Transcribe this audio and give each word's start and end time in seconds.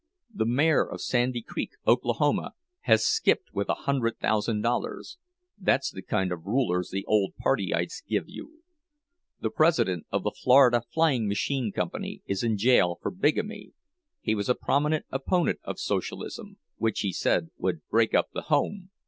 "The 0.33 0.47
mayor 0.47 0.83
of 0.89 0.99
Sandy 0.99 1.43
Creek, 1.43 1.73
Oklahoma, 1.85 2.53
has 2.85 3.05
skipped 3.05 3.53
with 3.53 3.69
a 3.69 3.75
hundred 3.85 4.17
thousand 4.17 4.63
dollars. 4.63 5.19
That's 5.59 5.91
the 5.91 6.01
kind 6.01 6.31
of 6.31 6.47
rulers 6.47 6.89
the 6.89 7.05
old 7.05 7.33
partyites 7.35 8.01
give 8.09 8.23
you!" 8.27 8.63
"The 9.41 9.51
president 9.51 10.07
of 10.11 10.23
the 10.23 10.31
Florida 10.31 10.81
Flying 10.91 11.27
Machine 11.27 11.71
Company 11.71 12.23
is 12.25 12.41
in 12.41 12.57
jail 12.57 12.97
for 12.99 13.11
bigamy. 13.11 13.73
He 14.21 14.33
was 14.33 14.49
a 14.49 14.55
prominent 14.55 15.05
opponent 15.11 15.59
of 15.63 15.77
Socialism, 15.77 16.57
which 16.77 17.01
he 17.01 17.13
said 17.13 17.51
would 17.59 17.87
break 17.91 18.15
up 18.15 18.31
the 18.33 18.41
home!" 18.41 18.89